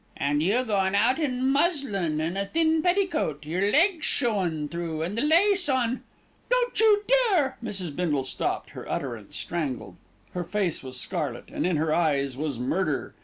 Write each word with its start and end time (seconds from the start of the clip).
"And 0.17 0.41
you 0.41 0.63
goin' 0.65 0.95
out 0.95 1.19
in 1.19 1.47
muslin 1.51 2.19
and 2.19 2.35
a 2.35 2.47
thin 2.47 2.81
petticoat, 2.81 3.41
and 3.43 3.51
yer 3.51 3.69
legs 3.69 4.03
showin' 4.03 4.67
through 4.67 5.03
and 5.03 5.15
the 5.15 5.21
lace 5.21 5.69
on" 5.69 6.01
"Don't 6.49 6.79
you 6.79 7.03
dare" 7.29 7.59
Mrs. 7.63 7.95
Bindle 7.95 8.23
stopped, 8.23 8.71
her 8.71 8.89
utterance 8.89 9.35
strangled. 9.37 9.97
Her 10.33 10.43
face 10.43 10.81
was 10.81 10.99
scarlet, 10.99 11.49
and 11.49 11.67
in 11.67 11.75
her 11.77 11.93
eyes 11.93 12.35
was 12.35 12.57
murder. 12.57 13.13